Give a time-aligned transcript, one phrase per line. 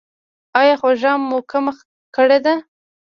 [0.59, 1.73] ایا خوږه مو کمه
[2.15, 2.53] کړې ده؟